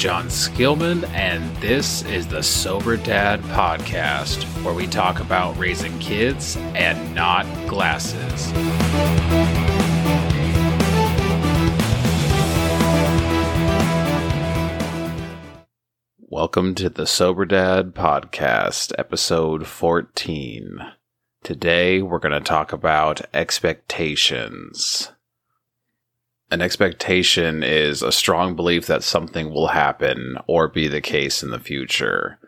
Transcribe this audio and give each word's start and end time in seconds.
Jon 0.00 0.28
Skillman, 0.28 1.06
and 1.10 1.54
this 1.58 2.02
is 2.04 2.26
the 2.26 2.42
Sober 2.42 2.96
Dad 2.96 3.38
Podcast, 3.42 4.44
where 4.64 4.72
we 4.72 4.86
talk 4.86 5.20
about 5.20 5.58
raising 5.58 5.98
kids 5.98 6.56
and 6.74 7.14
not 7.14 7.44
glasses. 7.68 8.50
Welcome 16.18 16.74
to 16.76 16.88
the 16.88 17.06
Sober 17.06 17.44
Dad 17.44 17.94
Podcast, 17.94 18.94
episode 18.96 19.66
14. 19.66 20.78
Today, 21.42 22.00
we're 22.00 22.20
going 22.20 22.32
to 22.32 22.40
talk 22.40 22.72
about 22.72 23.20
expectations. 23.34 25.12
An 26.50 26.60
expectation 26.60 27.62
is 27.62 28.02
a 28.02 28.10
strong 28.10 28.56
belief 28.56 28.86
that 28.86 29.04
something 29.04 29.50
will 29.50 29.68
happen 29.68 30.36
or 30.48 30.66
be 30.66 30.88
the 30.88 31.00
case 31.00 31.42
in 31.42 31.50
the 31.50 31.60
future. 31.60 32.38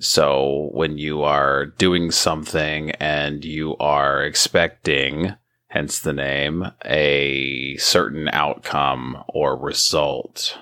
So, 0.00 0.70
when 0.72 0.98
you 0.98 1.22
are 1.22 1.66
doing 1.66 2.10
something 2.10 2.90
and 2.92 3.44
you 3.44 3.76
are 3.78 4.22
expecting, 4.22 5.34
hence 5.68 6.00
the 6.00 6.12
name, 6.12 6.66
a 6.84 7.76
certain 7.76 8.28
outcome 8.28 9.22
or 9.28 9.56
result. 9.56 10.58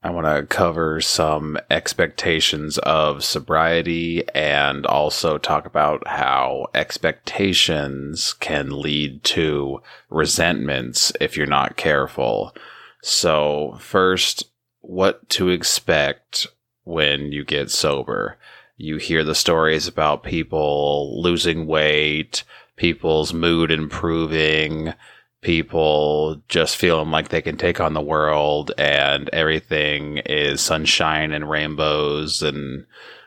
I 0.00 0.10
want 0.10 0.26
to 0.26 0.46
cover 0.46 1.00
some 1.00 1.58
expectations 1.70 2.78
of 2.78 3.24
sobriety 3.24 4.22
and 4.32 4.86
also 4.86 5.38
talk 5.38 5.66
about 5.66 6.06
how 6.06 6.68
expectations 6.72 8.32
can 8.34 8.80
lead 8.80 9.24
to 9.24 9.82
resentments 10.08 11.12
if 11.20 11.36
you're 11.36 11.46
not 11.46 11.76
careful. 11.76 12.54
So, 13.02 13.76
first, 13.80 14.44
what 14.80 15.28
to 15.30 15.48
expect 15.48 16.46
when 16.84 17.32
you 17.32 17.44
get 17.44 17.70
sober. 17.70 18.38
You 18.76 18.98
hear 18.98 19.24
the 19.24 19.34
stories 19.34 19.88
about 19.88 20.22
people 20.22 21.20
losing 21.20 21.66
weight, 21.66 22.44
people's 22.76 23.34
mood 23.34 23.72
improving, 23.72 24.94
people 25.40 26.42
just 26.48 26.76
feeling 26.76 27.10
like 27.10 27.28
they 27.28 27.42
can 27.42 27.56
take 27.56 27.80
on 27.80 27.94
the 27.94 28.00
world 28.00 28.72
and 28.76 29.28
everything 29.30 30.18
is 30.18 30.60
sunshine 30.60 31.32
and 31.32 31.48
rainbows 31.48 32.42
and 32.42 32.84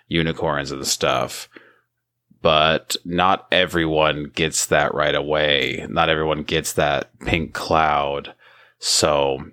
unicorns 0.08 0.72
and 0.72 0.86
stuff. 0.86 1.48
But 2.42 2.95
not 3.06 3.48
everyone 3.52 4.32
gets 4.34 4.66
that 4.67 4.94
right 4.94 5.16
away. 5.16 5.86
Not 5.89 6.09
everyone 6.09 6.44
gets 6.44 6.73
that 6.73 7.17
pink 7.20 7.54
cloud. 7.54 8.34
So 8.80 9.45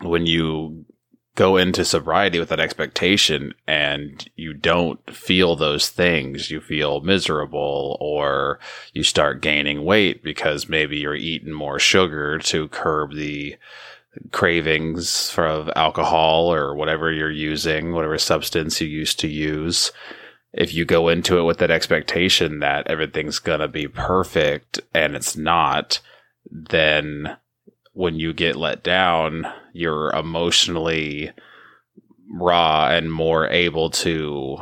when 0.00 0.26
you 0.26 0.86
go 1.36 1.56
into 1.56 1.84
sobriety 1.84 2.38
with 2.38 2.48
that 2.48 2.60
expectation 2.60 3.54
and 3.66 4.28
you 4.36 4.54
don't 4.54 5.10
feel 5.10 5.56
those 5.56 5.88
things, 5.88 6.50
you 6.50 6.60
feel 6.60 7.00
miserable 7.00 7.96
or 8.00 8.60
you 8.92 9.02
start 9.02 9.40
gaining 9.40 9.84
weight 9.84 10.22
because 10.22 10.68
maybe 10.68 10.96
you're 10.98 11.16
eating 11.16 11.52
more 11.52 11.78
sugar 11.78 12.38
to 12.38 12.68
curb 12.68 13.14
the 13.14 13.56
cravings 14.30 15.28
for 15.30 15.72
alcohol 15.76 16.52
or 16.52 16.74
whatever 16.74 17.12
you're 17.12 17.30
using, 17.30 17.92
whatever 17.92 18.16
substance 18.16 18.80
you 18.80 18.86
used 18.86 19.18
to 19.18 19.28
use. 19.28 19.90
If 20.52 20.72
you 20.72 20.84
go 20.84 21.08
into 21.08 21.38
it 21.38 21.42
with 21.42 21.58
that 21.58 21.72
expectation 21.72 22.60
that 22.60 22.86
everything's 22.86 23.40
going 23.40 23.58
to 23.58 23.66
be 23.66 23.88
perfect 23.88 24.80
and 24.94 25.16
it's 25.16 25.36
not, 25.36 26.00
then 26.48 27.36
when 27.92 28.20
you 28.20 28.32
get 28.32 28.54
let 28.54 28.84
down, 28.84 29.46
you're 29.74 30.10
emotionally 30.14 31.32
raw 32.30 32.88
and 32.88 33.12
more 33.12 33.48
able 33.48 33.90
to 33.90 34.56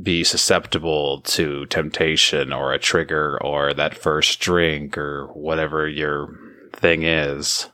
be 0.00 0.22
susceptible 0.22 1.20
to 1.22 1.66
temptation 1.66 2.52
or 2.52 2.72
a 2.72 2.78
trigger 2.78 3.38
or 3.42 3.74
that 3.74 3.98
first 3.98 4.38
drink 4.38 4.96
or 4.96 5.26
whatever 5.34 5.88
your 5.88 6.38
thing 6.72 7.02
is. 7.02 7.68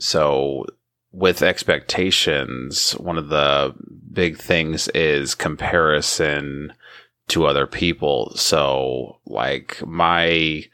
So, 0.00 0.64
with 1.12 1.42
expectations, 1.42 2.92
one 2.92 3.18
of 3.18 3.28
the 3.28 3.74
big 4.12 4.38
things 4.38 4.88
is 4.88 5.34
comparison 5.34 6.72
to 7.28 7.46
other 7.46 7.66
people. 7.66 8.32
So, 8.34 9.20
like, 9.26 9.80
my 9.86 10.64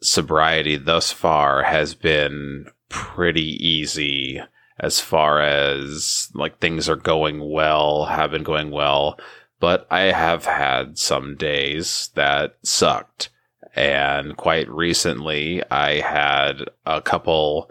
sobriety 0.00 0.76
thus 0.76 1.10
far 1.10 1.64
has 1.64 1.94
been 1.94 2.66
pretty 2.88 3.64
easy 3.64 4.40
as 4.78 5.00
far 5.00 5.40
as 5.40 6.28
like 6.34 6.58
things 6.58 6.88
are 6.88 6.96
going 6.96 7.50
well, 7.50 8.06
have 8.06 8.30
been 8.30 8.42
going 8.44 8.70
well, 8.70 9.18
but 9.60 9.86
I 9.90 10.12
have 10.12 10.44
had 10.44 10.98
some 10.98 11.36
days 11.36 12.10
that 12.14 12.56
sucked. 12.62 13.30
And 13.74 14.36
quite 14.36 14.68
recently, 14.68 15.62
I 15.70 16.00
had 16.00 16.64
a 16.86 17.00
couple 17.00 17.70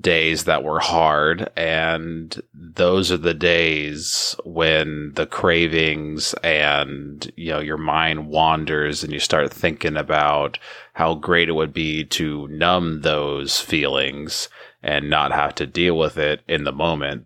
days 0.00 0.44
that 0.44 0.62
were 0.62 0.80
hard. 0.80 1.48
And 1.56 2.40
those 2.52 3.10
are 3.10 3.16
the 3.16 3.34
days 3.34 4.36
when 4.44 5.12
the 5.14 5.26
cravings 5.26 6.34
and, 6.44 7.30
you 7.36 7.50
know, 7.50 7.60
your 7.60 7.78
mind 7.78 8.28
wanders 8.28 9.02
and 9.02 9.12
you 9.12 9.18
start 9.18 9.52
thinking 9.52 9.96
about 9.96 10.58
how 10.92 11.14
great 11.14 11.48
it 11.48 11.52
would 11.52 11.72
be 11.72 12.04
to 12.04 12.48
numb 12.48 13.00
those 13.00 13.60
feelings 13.60 14.48
and 14.82 15.08
not 15.08 15.32
have 15.32 15.54
to 15.56 15.66
deal 15.66 15.96
with 15.96 16.18
it 16.18 16.42
in 16.46 16.64
the 16.64 16.72
moment. 16.72 17.24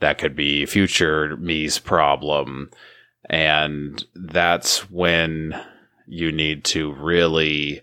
That 0.00 0.18
could 0.18 0.34
be 0.34 0.66
future 0.66 1.36
me's 1.36 1.78
problem. 1.78 2.70
And 3.30 4.04
that's 4.14 4.90
when 4.90 5.54
you 6.06 6.32
need 6.32 6.64
to 6.64 6.92
really 6.92 7.82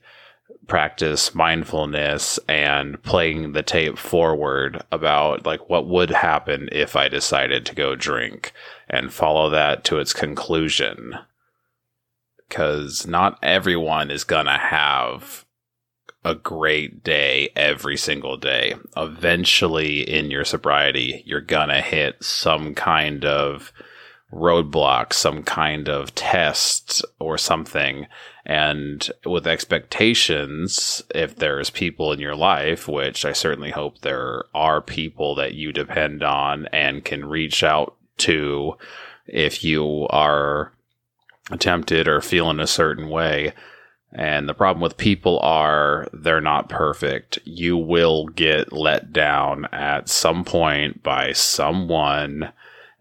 practice 0.70 1.36
mindfulness 1.36 2.40
and 2.48 3.02
playing 3.04 3.52
the 3.52 3.64
tape 3.64 3.98
forward 3.98 4.82
about 4.92 5.46
like 5.46 5.70
what 5.70 5.88
would 5.88 6.12
happen 6.12 6.70
if 6.72 6.96
I 6.96 7.10
decided 7.10 7.66
to 7.66 7.76
go 7.76 7.96
drink 7.96 8.54
and 8.88 9.12
follow 9.12 9.50
that 9.50 9.84
to 9.86 10.00
its 10.00 10.14
conclusion. 10.14 11.16
Because 12.48 13.06
not 13.06 13.38
everyone 13.44 14.10
is 14.10 14.24
to 14.46 14.58
have 14.58 15.46
a 16.24 16.36
great 16.36 17.04
day 17.04 17.50
every 17.56 17.98
single 17.98 18.38
day. 18.38 18.76
Eventually, 18.96 20.02
in 20.02 20.30
your 20.32 20.46
sobriety, 20.46 21.24
you're 21.26 21.42
to 21.70 21.82
hit 21.82 22.24
some 22.24 22.74
kind 22.76 23.26
of 23.26 23.72
roadblock, 24.32 25.14
some 25.14 25.44
kind 25.44 25.90
of 25.90 26.14
test 26.16 27.04
or 27.20 27.38
something. 27.38 28.08
And 28.50 29.12
with 29.28 29.46
expectations, 29.46 31.04
if 31.14 31.36
there's 31.36 31.70
people 31.70 32.12
in 32.12 32.20
your 32.20 32.36
life, 32.36 32.88
which 32.88 33.24
I 33.24 33.32
certainly 33.32 33.70
hope 33.70 34.00
there 34.00 34.46
are 34.56 34.82
people 34.82 35.36
that 35.36 35.54
you 35.54 35.72
depend 35.72 36.24
on 36.24 36.66
and 36.74 37.06
can 37.06 37.26
reach 37.30 37.64
out 37.64 37.96
to 38.18 38.76
if 39.28 39.64
you 39.64 40.08
are 40.10 40.74
tempted 41.60 42.08
or 42.08 42.22
feeling 42.22 42.60
a 42.60 42.66
certain 42.66 43.10
way. 43.10 43.54
And 44.14 44.50
the 44.50 44.56
problem 44.56 44.82
with 44.82 44.98
people 44.98 45.40
are 45.44 46.08
they're 46.12 46.42
not 46.42 46.70
perfect. 46.70 47.38
You 47.44 47.78
will 47.78 48.30
get 48.30 48.74
let 48.74 49.14
down 49.14 49.66
at 49.72 50.10
some 50.10 50.44
point 50.44 51.04
by 51.04 51.34
someone 51.34 52.52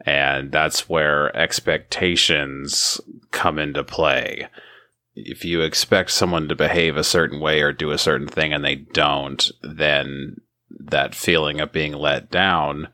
and 0.03 0.53
that's 0.53 0.91
where 0.91 1.35
expectations 1.35 3.01
come 3.31 3.59
into 3.59 3.83
play. 3.83 4.47
If 5.21 5.45
you 5.45 5.63
expect 5.63 6.11
someone 6.11 6.49
to 6.49 6.55
behave 6.55 6.97
a 6.97 7.05
certain 7.05 7.41
way 7.41 7.61
or 7.61 7.73
do 7.73 7.91
a 7.91 7.99
certain 7.99 8.29
thing 8.29 8.53
and 8.53 8.65
they 8.65 8.77
don't, 8.77 9.51
then 9.63 10.41
that 10.71 11.15
feeling 11.15 11.61
of 11.61 11.73
being 11.73 11.93
let 11.93 12.31
down 12.31 12.89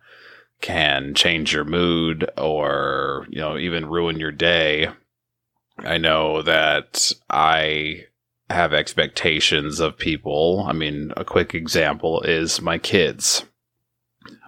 can 0.60 1.14
change 1.14 1.52
your 1.52 1.64
mood 1.64 2.30
or, 2.38 3.26
you 3.28 3.38
know, 3.38 3.58
even 3.58 3.86
ruin 3.86 4.18
your 4.18 4.32
day. 4.32 4.88
I 5.78 5.98
know 5.98 6.40
that 6.42 7.12
I 7.28 8.04
have 8.48 8.72
expectations 8.72 9.80
of 9.80 9.98
people. 9.98 10.64
I 10.66 10.72
mean, 10.72 11.12
a 11.16 11.24
quick 11.24 11.54
example 11.54 12.22
is 12.22 12.62
my 12.62 12.78
kids. 12.78 13.44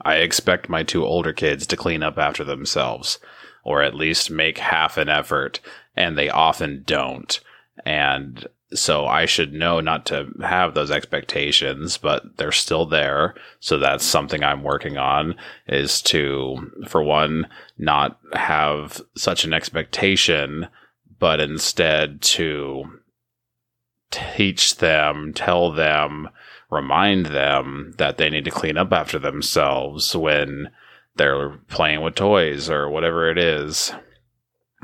I 0.02 0.16
expect 0.16 0.68
my 0.68 0.82
two 0.82 1.04
older 1.04 1.32
kids 1.32 1.66
to 1.66 1.76
clean 1.76 2.02
up 2.02 2.16
after 2.16 2.44
themselves, 2.44 3.18
or 3.64 3.82
at 3.82 3.94
least 3.94 4.30
make 4.30 4.58
half 4.58 4.96
an 4.96 5.08
effort, 5.08 5.60
and 5.94 6.16
they 6.16 6.30
often 6.30 6.84
don't. 6.86 7.40
And 7.84 8.46
so 8.72 9.06
I 9.06 9.26
should 9.26 9.52
know 9.52 9.80
not 9.80 10.06
to 10.06 10.28
have 10.42 10.74
those 10.74 10.90
expectations, 10.90 11.98
but 11.98 12.36
they're 12.36 12.52
still 12.52 12.84
there. 12.84 13.34
So 13.60 13.78
that's 13.78 14.04
something 14.04 14.42
I'm 14.42 14.62
working 14.62 14.98
on 14.98 15.36
is 15.68 16.02
to, 16.02 16.72
for 16.88 17.02
one, 17.02 17.46
not 17.78 18.18
have 18.32 19.00
such 19.16 19.44
an 19.44 19.52
expectation, 19.52 20.66
but 21.18 21.40
instead 21.40 22.22
to 22.22 23.00
teach 24.10 24.76
them, 24.76 25.32
tell 25.34 25.72
them, 25.72 26.28
remind 26.70 27.26
them 27.26 27.94
that 27.98 28.18
they 28.18 28.30
need 28.30 28.44
to 28.44 28.50
clean 28.50 28.76
up 28.76 28.92
after 28.92 29.18
themselves 29.18 30.16
when 30.16 30.70
they're 31.16 31.58
playing 31.68 32.02
with 32.02 32.14
toys 32.14 32.68
or 32.68 32.90
whatever 32.90 33.30
it 33.30 33.38
is. 33.38 33.92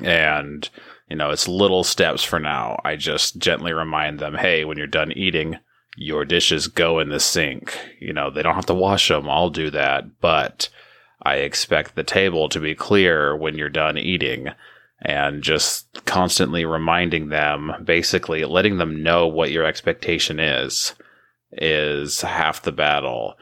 And, 0.03 0.69
you 1.13 1.17
know, 1.17 1.29
it's 1.29 1.47
little 1.47 1.85
steps 1.85 2.25
for 2.25 2.39
now. 2.39 2.81
I 2.87 2.97
just 2.97 3.37
gently 3.37 3.75
remind 3.75 4.19
them, 4.19 4.35
hey, 4.35 4.65
when 4.65 4.79
you're 4.79 4.87
done 4.87 5.13
eating, 5.13 5.59
your 5.95 6.25
dishes 6.25 6.69
go 6.69 7.01
in 7.01 7.11
the 7.11 7.21
sink. 7.21 7.79
You 8.01 8.15
know, 8.15 8.31
they 8.31 8.43
don't 8.43 8.55
have 8.55 8.65
to 8.65 8.75
wash 8.75 9.09
them. 9.09 9.29
I'll 9.29 9.51
do 9.51 9.69
that. 9.73 10.23
But 10.23 10.71
I 11.23 11.35
expect 11.35 11.97
the 11.97 12.03
table 12.03 12.49
to 12.49 12.59
be 12.59 12.75
clear 12.75 13.37
when 13.37 13.59
you're 13.59 13.69
done 13.69 13.99
eating 13.99 14.49
and 15.03 15.43
just 15.43 16.03
constantly 16.07 16.65
reminding 16.65 17.29
them, 17.29 17.73
basically 17.85 18.47
letting 18.47 18.79
them 18.79 19.03
know 19.03 19.27
what 19.27 19.53
your 19.53 19.67
expectation 19.67 20.41
is, 20.41 20.95
is 21.53 22.23
half 22.23 22.63
the 22.63 22.73
battle. 22.73 23.35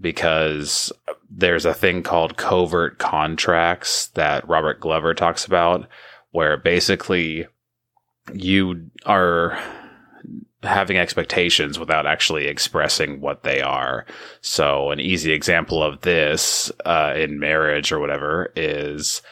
Because 0.00 0.92
there's 1.30 1.64
a 1.64 1.74
thing 1.74 2.02
called 2.02 2.36
covert 2.36 2.98
contracts 2.98 4.08
that 4.14 4.48
Robert 4.48 4.80
Glover 4.80 5.14
talks 5.14 5.44
about, 5.44 5.86
where 6.30 6.56
basically 6.56 7.46
you 8.32 8.90
are 9.06 9.58
having 10.62 10.96
expectations 10.96 11.78
without 11.78 12.06
actually 12.06 12.46
expressing 12.46 13.20
what 13.20 13.42
they 13.42 13.60
are. 13.60 14.04
So, 14.40 14.90
an 14.90 15.00
easy 15.00 15.32
example 15.32 15.82
of 15.82 16.00
this 16.00 16.72
uh, 16.84 17.14
in 17.16 17.38
marriage 17.38 17.92
or 17.92 18.00
whatever 18.00 18.52
is 18.56 19.22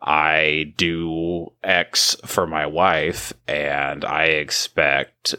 I 0.00 0.72
do 0.76 1.52
X 1.62 2.16
for 2.24 2.46
my 2.46 2.66
wife 2.66 3.32
and 3.46 4.04
I 4.04 4.24
expect 4.24 5.34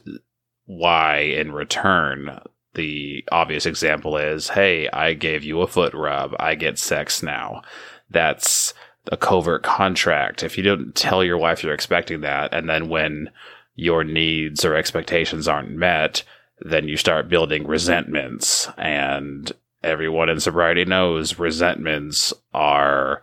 Y 0.68 1.18
in 1.18 1.52
return. 1.52 2.40
The 2.76 3.26
obvious 3.32 3.66
example 3.66 4.16
is, 4.18 4.50
hey, 4.50 4.88
I 4.90 5.14
gave 5.14 5.44
you 5.44 5.62
a 5.62 5.68
foot 5.68 5.94
rub. 5.94 6.36
I 6.40 6.56
get 6.56 6.78
sex 6.78 7.24
now. 7.24 7.64
That's 8.10 8.74
a 9.12 9.18
covert 9.18 9.64
contract. 9.64 10.44
If 10.44 10.58
you 10.58 10.64
don't 10.64 10.94
tell 10.96 11.24
your 11.24 11.38
wife 11.38 11.64
you're 11.64 11.74
expecting 11.74 12.22
that, 12.22 12.54
and 12.54 12.70
then 12.70 12.90
when 12.90 13.30
your 13.76 14.04
needs 14.04 14.64
or 14.64 14.76
expectations 14.76 15.48
aren't 15.48 15.72
met, 15.72 16.24
then 16.60 16.88
you 16.88 16.98
start 16.98 17.30
building 17.30 17.66
resentments. 17.66 18.68
And 18.78 19.52
everyone 19.84 20.30
in 20.30 20.40
sobriety 20.40 20.86
knows 20.86 21.40
resentments 21.40 22.34
are 22.54 23.22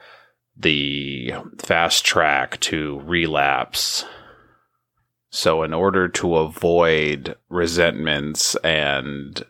the 0.56 1.32
fast 1.58 2.04
track 2.04 2.58
to 2.60 3.00
relapse. 3.04 4.04
So, 5.30 5.62
in 5.62 5.72
order 5.74 6.08
to 6.08 6.36
avoid 6.36 7.36
resentments 7.48 8.56
and 8.56 9.44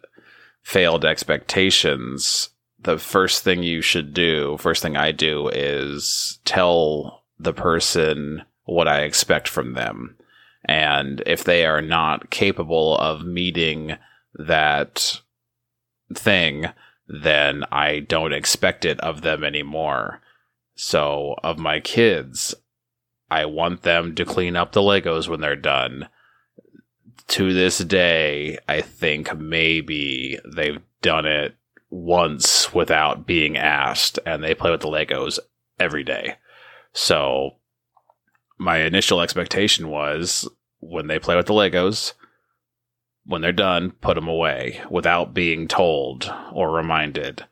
failed 0.62 1.04
expectations, 1.04 2.50
the 2.80 2.98
first 2.98 3.42
thing 3.42 3.62
you 3.62 3.82
should 3.82 4.14
do, 4.14 4.56
first 4.58 4.82
thing 4.82 4.96
I 4.96 5.12
do, 5.12 5.48
is 5.48 6.38
tell 6.44 7.25
the 7.38 7.52
person 7.52 8.42
what 8.64 8.88
I 8.88 9.02
expect 9.02 9.48
from 9.48 9.75
them. 9.75 10.16
And 10.64 11.22
if 11.26 11.44
they 11.44 11.64
are 11.64 11.82
not 11.82 12.30
capable 12.30 12.96
of 12.98 13.25
meeting 13.25 13.96
that 14.34 15.20
thing, 16.14 16.66
then 17.08 17.64
I 17.72 18.00
don't 18.00 18.32
expect 18.32 18.84
it 18.84 19.00
of 19.00 19.22
them 19.22 19.42
anymore. 19.42 20.20
So, 20.75 21.34
of 21.42 21.58
my 21.58 21.80
kids, 21.80 22.54
I 23.30 23.46
want 23.46 23.82
them 23.82 24.14
to 24.14 24.25
clean 24.25 24.56
up 24.56 24.72
the 24.72 24.80
Legos 24.80 25.28
when 25.28 25.40
they're 25.40 25.56
done. 25.56 26.08
To 27.28 27.52
this 27.52 27.78
day, 27.78 28.58
I 28.69 28.80
think 28.80 29.36
maybe 29.36 30.38
they've 30.54 30.80
done 31.02 31.26
it 31.26 31.57
once 31.90 32.73
without 32.75 33.26
being 33.26 33.56
asked, 33.56 34.19
and 34.26 34.43
they 34.43 34.55
play 34.55 34.70
with 34.70 34.81
the 34.81 34.88
Legos 34.88 35.38
every 35.79 36.05
day. 36.05 36.37
So, 36.93 37.56
my 38.58 38.79
initial 38.79 39.20
expectation 39.20 39.88
was 39.88 40.49
when 40.81 41.06
they 41.06 41.19
play 41.19 41.37
with 41.37 41.46
the 41.46 41.55
Legos, 41.55 42.14
when 43.29 43.43
they're 43.43 43.52
done, 43.52 43.90
put 44.00 44.14
them 44.14 44.26
away 44.26 44.81
without 44.90 45.35
being 45.35 45.69
told 45.69 46.32
or 46.52 46.70
reminded 46.70 47.44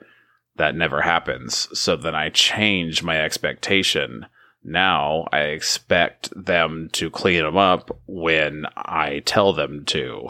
that 0.56 0.74
never 0.74 1.02
happens. 1.02 1.68
So 1.78 1.96
then 1.96 2.14
I 2.14 2.30
change 2.30 3.02
my 3.02 3.20
expectation. 3.20 4.26
Now 4.64 5.28
I 5.32 5.40
expect 5.40 6.30
them 6.34 6.88
to 6.92 7.10
clean 7.10 7.42
them 7.42 7.58
up 7.58 8.00
when 8.06 8.64
I 8.74 9.20
tell 9.26 9.52
them 9.52 9.84
to. 9.86 10.28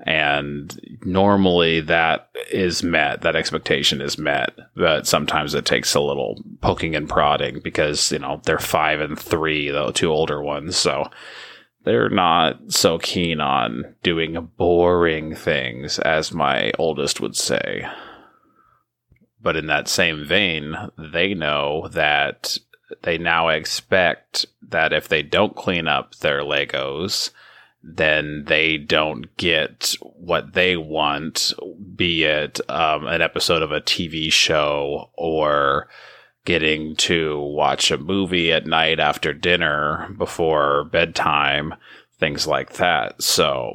And 0.00 0.98
normally 1.04 1.80
that 1.80 2.28
is 2.50 2.82
met, 2.82 3.22
that 3.22 3.36
expectation 3.36 4.02
is 4.02 4.18
met, 4.18 4.52
but 4.74 5.06
sometimes 5.06 5.54
it 5.54 5.64
takes 5.64 5.94
a 5.94 6.00
little 6.00 6.42
poking 6.60 6.94
and 6.94 7.08
prodding 7.08 7.60
because, 7.60 8.12
you 8.12 8.18
know, 8.18 8.40
they're 8.44 8.58
five 8.58 9.00
and 9.00 9.18
three, 9.18 9.70
the 9.70 9.92
two 9.92 10.10
older 10.10 10.42
ones. 10.42 10.76
So 10.76 11.08
they're 11.84 12.10
not 12.10 12.72
so 12.72 12.98
keen 12.98 13.40
on 13.40 13.94
doing 14.02 14.50
boring 14.56 15.34
things, 15.34 15.98
as 16.00 16.32
my 16.32 16.72
oldest 16.78 17.20
would 17.20 17.36
say. 17.36 17.86
But 19.40 19.56
in 19.56 19.66
that 19.68 19.88
same 19.88 20.26
vein, 20.26 20.76
they 20.98 21.32
know 21.32 21.88
that 21.92 22.58
they 23.02 23.18
now 23.18 23.48
expect 23.48 24.46
that 24.62 24.92
if 24.92 25.08
they 25.08 25.22
don't 25.22 25.56
clean 25.56 25.88
up 25.88 26.16
their 26.16 26.40
Legos, 26.40 27.30
then 27.82 28.44
they 28.46 28.78
don't 28.78 29.36
get 29.36 29.94
what 30.02 30.54
they 30.54 30.76
want, 30.76 31.52
be 31.94 32.24
it 32.24 32.60
um, 32.68 33.06
an 33.06 33.22
episode 33.22 33.62
of 33.62 33.72
a 33.72 33.80
TV 33.80 34.32
show 34.32 35.10
or 35.14 35.88
getting 36.44 36.96
to 36.96 37.40
watch 37.40 37.90
a 37.90 37.98
movie 37.98 38.52
at 38.52 38.66
night 38.66 39.00
after 39.00 39.32
dinner 39.32 40.08
before 40.16 40.84
bedtime, 40.84 41.74
things 42.18 42.46
like 42.46 42.74
that. 42.74 43.20
So 43.22 43.74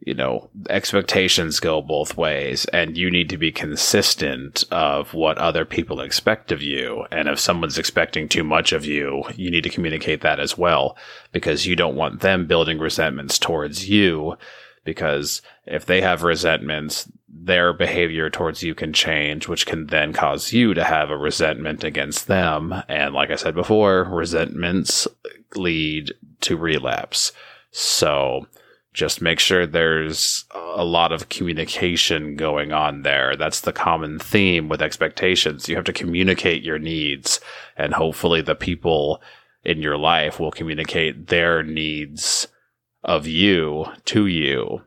you 0.00 0.14
know, 0.14 0.48
expectations 0.70 1.60
go 1.60 1.82
both 1.82 2.16
ways 2.16 2.64
and 2.66 2.96
you 2.96 3.10
need 3.10 3.28
to 3.30 3.36
be 3.36 3.50
consistent 3.50 4.64
of 4.70 5.12
what 5.12 5.38
other 5.38 5.64
people 5.64 6.00
expect 6.00 6.52
of 6.52 6.62
you. 6.62 7.04
And 7.10 7.28
if 7.28 7.40
someone's 7.40 7.78
expecting 7.78 8.28
too 8.28 8.44
much 8.44 8.72
of 8.72 8.84
you, 8.84 9.24
you 9.34 9.50
need 9.50 9.64
to 9.64 9.70
communicate 9.70 10.20
that 10.20 10.38
as 10.38 10.56
well 10.56 10.96
because 11.32 11.66
you 11.66 11.74
don't 11.74 11.96
want 11.96 12.20
them 12.20 12.46
building 12.46 12.78
resentments 12.78 13.38
towards 13.38 13.88
you 13.88 14.36
because 14.84 15.42
if 15.66 15.84
they 15.84 16.00
have 16.00 16.22
resentments, 16.22 17.10
their 17.28 17.72
behavior 17.72 18.30
towards 18.30 18.62
you 18.62 18.74
can 18.74 18.92
change, 18.92 19.46
which 19.46 19.66
can 19.66 19.88
then 19.88 20.12
cause 20.12 20.52
you 20.52 20.72
to 20.74 20.84
have 20.84 21.10
a 21.10 21.16
resentment 21.16 21.84
against 21.84 22.26
them. 22.26 22.82
And 22.88 23.14
like 23.14 23.30
I 23.30 23.36
said 23.36 23.54
before, 23.54 24.04
resentments 24.04 25.06
lead 25.54 26.12
to 26.40 26.56
relapse. 26.56 27.32
So, 27.70 28.46
just 28.94 29.20
make 29.22 29.38
sure 29.38 29.66
there's 29.66 30.44
a 30.74 30.84
lot 30.84 31.12
of 31.12 31.28
communication 31.28 32.36
going 32.36 32.72
on 32.72 33.02
there. 33.02 33.36
That's 33.36 33.60
the 33.60 33.72
common 33.72 34.18
theme 34.18 34.68
with 34.68 34.82
expectations. 34.82 35.68
You 35.68 35.76
have 35.76 35.84
to 35.84 35.92
communicate 35.92 36.62
your 36.62 36.78
needs, 36.78 37.40
and 37.76 37.94
hopefully, 37.94 38.40
the 38.40 38.54
people 38.54 39.22
in 39.64 39.82
your 39.82 39.96
life 39.96 40.40
will 40.40 40.50
communicate 40.50 41.28
their 41.28 41.62
needs 41.62 42.48
of 43.04 43.26
you 43.26 43.86
to 44.06 44.26
you. 44.26 44.82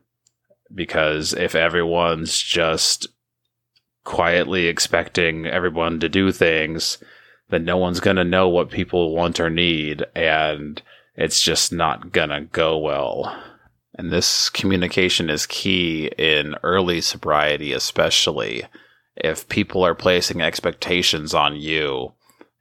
Because 0.74 1.32
if 1.32 1.54
everyone's 1.54 2.38
just 2.38 3.06
quietly 4.04 4.66
expecting 4.66 5.46
everyone 5.46 6.00
to 6.00 6.08
do 6.08 6.32
things, 6.32 6.98
then 7.50 7.64
no 7.64 7.76
one's 7.76 8.00
going 8.00 8.16
to 8.16 8.24
know 8.24 8.48
what 8.48 8.70
people 8.70 9.14
want 9.14 9.38
or 9.38 9.50
need, 9.50 10.04
and 10.14 10.82
it's 11.14 11.42
just 11.42 11.72
not 11.72 12.10
going 12.10 12.30
to 12.30 12.40
go 12.40 12.78
well. 12.78 13.51
And 13.94 14.10
this 14.10 14.48
communication 14.48 15.28
is 15.28 15.46
key 15.46 16.10
in 16.18 16.56
early 16.62 17.00
sobriety, 17.00 17.72
especially 17.72 18.64
if 19.16 19.48
people 19.48 19.84
are 19.84 19.94
placing 19.94 20.40
expectations 20.40 21.34
on 21.34 21.56
you 21.56 22.12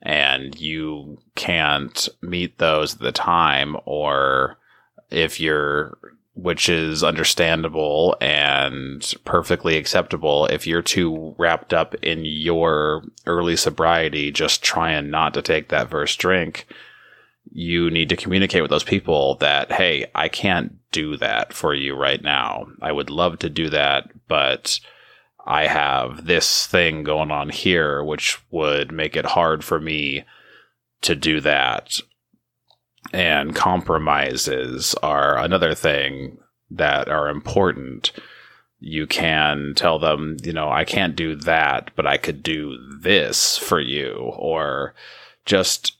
and 0.01 0.59
you 0.59 1.19
can't 1.35 2.09
meet 2.21 2.57
those 2.57 2.95
at 2.95 2.99
the 3.01 3.11
time, 3.11 3.77
or 3.85 4.57
if 5.09 5.39
you're, 5.39 5.97
which 6.33 6.67
is 6.67 7.03
understandable 7.03 8.17
and 8.19 9.13
perfectly 9.23 9.77
acceptable, 9.77 10.47
if 10.47 10.65
you're 10.67 10.81
too 10.81 11.35
wrapped 11.37 11.73
up 11.73 11.93
in 12.03 12.25
your 12.25 13.03
early 13.25 13.55
sobriety, 13.55 14.31
just 14.31 14.63
trying 14.63 15.09
not 15.09 15.33
to 15.35 15.41
take 15.41 15.69
that 15.69 15.89
first 15.89 16.19
drink 16.19 16.67
you 17.51 17.89
need 17.89 18.09
to 18.09 18.15
communicate 18.15 18.61
with 18.61 18.71
those 18.71 18.83
people 18.83 19.35
that, 19.35 19.71
hey, 19.71 20.05
I 20.15 20.29
can't 20.29 20.77
do 20.91 21.17
that 21.17 21.53
for 21.53 21.73
you 21.73 21.95
right 21.95 22.21
now. 22.21 22.67
I 22.81 22.91
would 22.91 23.09
love 23.09 23.39
to 23.39 23.49
do 23.49 23.69
that, 23.69 24.09
but 24.27 24.79
I 25.45 25.67
have 25.67 26.25
this 26.25 26.65
thing 26.67 27.03
going 27.03 27.31
on 27.31 27.49
here, 27.49 28.03
which 28.03 28.39
would 28.51 28.91
make 28.91 29.15
it 29.15 29.25
hard 29.25 29.63
for 29.63 29.79
me 29.79 30.23
to 31.01 31.15
do 31.15 31.41
that. 31.41 31.99
And 33.11 33.55
compromises 33.55 34.95
are 35.01 35.37
another 35.37 35.73
thing 35.73 36.37
that 36.69 37.09
are 37.09 37.27
important. 37.27 38.11
You 38.79 39.07
can 39.07 39.73
tell 39.75 39.99
them, 39.99 40.37
you 40.43 40.53
know, 40.53 40.69
I 40.69 40.85
can't 40.85 41.15
do 41.15 41.35
that, 41.35 41.91
but 41.95 42.07
I 42.07 42.17
could 42.17 42.43
do 42.43 42.77
this 43.01 43.57
for 43.57 43.79
you, 43.79 44.13
or 44.37 44.93
just 45.45 45.97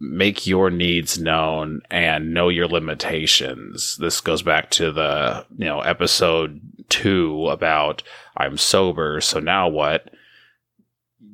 make 0.00 0.46
your 0.46 0.70
needs 0.70 1.18
known 1.18 1.80
and 1.90 2.34
know 2.34 2.48
your 2.48 2.66
limitations. 2.66 3.96
This 3.98 4.20
goes 4.20 4.42
back 4.42 4.70
to 4.72 4.92
the, 4.92 5.46
you 5.56 5.66
know, 5.66 5.80
episode 5.80 6.60
two 6.88 7.48
about 7.48 8.02
I'm 8.36 8.58
sober. 8.58 9.20
So 9.20 9.40
now 9.40 9.68
what? 9.68 10.10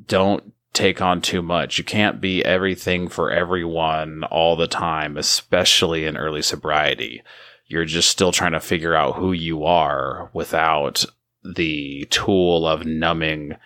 Don't 0.07 0.53
take 0.73 1.01
on 1.01 1.21
too 1.21 1.43
much. 1.43 1.79
You 1.79 1.85
can't 1.85 2.21
be 2.21 2.45
everything 2.45 3.09
for 3.09 3.31
everyone 3.31 4.25
all 4.25 4.57
the 4.57 4.67
time, 4.67 5.17
especially 5.17 6.05
in 6.05 6.17
early 6.17 6.43
sobriety. 6.43 7.23
You're 7.67 7.85
just 7.85 8.11
still 8.11 8.33
trying 8.33 8.53
to 8.53 8.61
figure 8.61 8.95
out 8.95 9.17
who 9.17 9.33
you 9.33 9.65
are 9.65 10.31
without 10.33 11.05
the 11.43 12.07
tool 12.11 12.67
of 12.67 12.85
numbing 12.85 13.57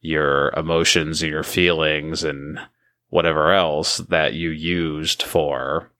your 0.00 0.50
emotions 0.50 1.22
and 1.22 1.32
your 1.32 1.42
feelings 1.42 2.22
and 2.22 2.60
whatever 3.08 3.52
else 3.52 3.98
that 3.98 4.34
you 4.34 4.50
used 4.50 5.22
for. 5.22 5.90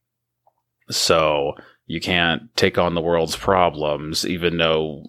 So 0.91 1.55
you 1.87 2.01
can't 2.01 2.55
take 2.57 2.79
on 2.79 2.95
the 2.95 3.01
world's 3.01 3.37
problems, 3.37 4.27
even 4.27 4.59
though 4.59 5.07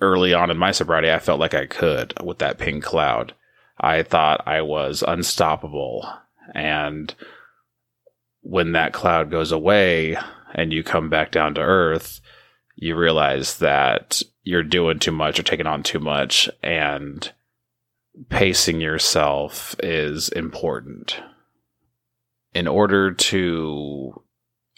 early 0.00 0.32
on 0.34 0.50
in 0.50 0.56
my 0.56 0.72
sobriety, 0.72 1.10
I 1.10 1.18
felt 1.18 1.40
like 1.40 1.54
I 1.54 1.66
could 1.66 2.14
with 2.22 2.38
that 2.38 2.58
pink 2.58 2.84
cloud. 2.84 3.34
I 3.78 4.02
thought 4.02 4.46
I 4.46 4.62
was 4.62 5.02
unstoppable. 5.06 6.08
And 6.54 7.14
when 8.42 8.72
that 8.72 8.92
cloud 8.92 9.30
goes 9.30 9.52
away 9.52 10.16
and 10.54 10.72
you 10.72 10.82
come 10.82 11.08
back 11.08 11.30
down 11.30 11.54
to 11.54 11.60
earth, 11.60 12.20
you 12.76 12.96
realize 12.96 13.58
that 13.58 14.22
you're 14.42 14.62
doing 14.62 14.98
too 14.98 15.12
much 15.12 15.38
or 15.38 15.42
taking 15.42 15.66
on 15.66 15.82
too 15.82 16.00
much, 16.00 16.48
and 16.62 17.30
pacing 18.30 18.80
yourself 18.80 19.76
is 19.82 20.30
important. 20.30 21.20
In 22.52 22.66
order 22.66 23.12
to 23.12 24.22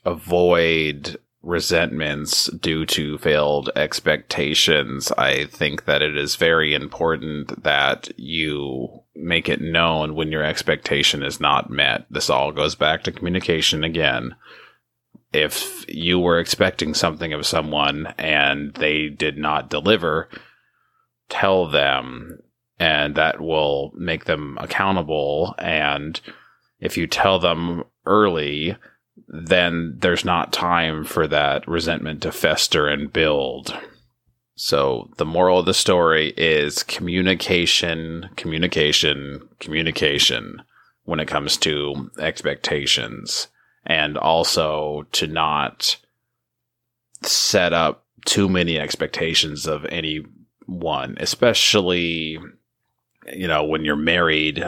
avoid 0.04 1.18
resentments 1.42 2.46
due 2.46 2.86
to 2.86 3.18
failed 3.18 3.70
expectations, 3.74 5.10
I 5.12 5.46
think 5.46 5.86
that 5.86 6.02
it 6.02 6.16
is 6.16 6.36
very 6.36 6.74
important 6.74 7.62
that 7.64 8.10
you 8.16 9.02
make 9.14 9.48
it 9.48 9.60
known 9.60 10.14
when 10.14 10.30
your 10.30 10.44
expectation 10.44 11.22
is 11.22 11.40
not 11.40 11.70
met. 11.70 12.06
This 12.10 12.30
all 12.30 12.52
goes 12.52 12.74
back 12.74 13.02
to 13.04 13.12
communication 13.12 13.84
again. 13.84 14.36
If 15.32 15.84
you 15.88 16.18
were 16.18 16.38
expecting 16.38 16.94
something 16.94 17.32
of 17.32 17.46
someone 17.46 18.14
and 18.18 18.74
they 18.74 19.08
did 19.08 19.38
not 19.38 19.70
deliver, 19.70 20.28
tell 21.28 21.66
them, 21.68 22.38
and 22.78 23.14
that 23.14 23.40
will 23.40 23.92
make 23.94 24.26
them 24.26 24.58
accountable. 24.60 25.54
And 25.58 26.20
if 26.82 26.98
you 26.98 27.06
tell 27.06 27.38
them 27.38 27.84
early, 28.04 28.76
then 29.28 29.96
there's 30.00 30.24
not 30.24 30.52
time 30.52 31.04
for 31.04 31.28
that 31.28 31.66
resentment 31.66 32.22
to 32.22 32.32
fester 32.32 32.88
and 32.88 33.12
build. 33.12 33.74
So 34.56 35.08
the 35.16 35.24
moral 35.24 35.60
of 35.60 35.66
the 35.66 35.74
story 35.74 36.34
is 36.36 36.82
communication, 36.82 38.28
communication, 38.36 39.48
communication 39.60 40.62
when 41.04 41.20
it 41.20 41.28
comes 41.28 41.56
to 41.58 42.10
expectations 42.18 43.46
and 43.86 44.18
also 44.18 45.06
to 45.12 45.26
not 45.28 45.96
set 47.22 47.72
up 47.72 48.06
too 48.24 48.48
many 48.48 48.76
expectations 48.76 49.66
of 49.66 49.86
anyone, 49.86 51.16
especially 51.20 52.38
you 53.32 53.46
know 53.46 53.62
when 53.62 53.84
you're 53.84 53.94
married 53.94 54.64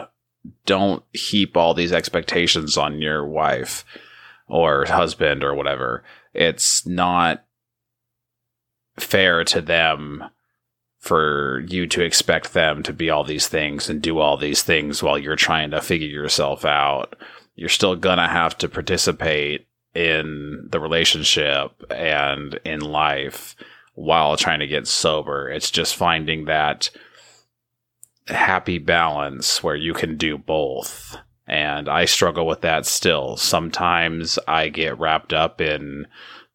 don't 0.66 1.02
heap 1.12 1.56
all 1.56 1.74
these 1.74 1.92
expectations 1.92 2.76
on 2.76 3.00
your 3.00 3.26
wife 3.26 3.84
or 4.48 4.84
husband 4.86 5.42
or 5.42 5.54
whatever. 5.54 6.04
It's 6.32 6.86
not 6.86 7.44
fair 8.96 9.44
to 9.44 9.60
them 9.60 10.24
for 10.98 11.62
you 11.68 11.86
to 11.86 12.02
expect 12.02 12.54
them 12.54 12.82
to 12.82 12.92
be 12.92 13.10
all 13.10 13.24
these 13.24 13.46
things 13.46 13.90
and 13.90 14.00
do 14.00 14.18
all 14.18 14.36
these 14.36 14.62
things 14.62 15.02
while 15.02 15.18
you're 15.18 15.36
trying 15.36 15.70
to 15.70 15.82
figure 15.82 16.08
yourself 16.08 16.64
out. 16.64 17.14
You're 17.56 17.68
still 17.68 17.94
going 17.94 18.18
to 18.18 18.26
have 18.26 18.56
to 18.58 18.68
participate 18.68 19.66
in 19.94 20.66
the 20.70 20.80
relationship 20.80 21.70
and 21.90 22.58
in 22.64 22.80
life 22.80 23.54
while 23.94 24.36
trying 24.36 24.60
to 24.60 24.66
get 24.66 24.88
sober. 24.88 25.50
It's 25.50 25.70
just 25.70 25.94
finding 25.94 26.46
that 26.46 26.90
happy 28.26 28.78
balance 28.78 29.62
where 29.62 29.76
you 29.76 29.92
can 29.92 30.16
do 30.16 30.38
both. 30.38 31.16
And 31.46 31.88
I 31.88 32.06
struggle 32.06 32.46
with 32.46 32.62
that 32.62 32.86
still. 32.86 33.36
Sometimes 33.36 34.38
I 34.48 34.68
get 34.68 34.98
wrapped 34.98 35.32
up 35.32 35.60
in 35.60 36.06